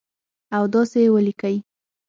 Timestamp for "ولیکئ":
1.15-1.55